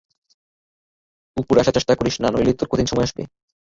[1.37, 3.23] উপরে আসার চেষ্টা করিস না, নইলে তোর কঠিন সময় আসবে।